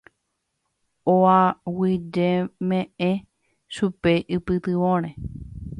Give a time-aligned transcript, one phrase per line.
[1.13, 3.11] Oaguyjeme'ẽ
[3.73, 5.09] chupe ipytyvõre.